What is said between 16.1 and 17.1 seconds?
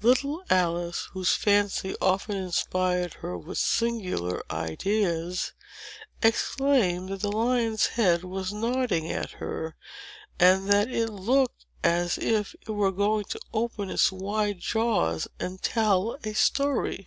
a story.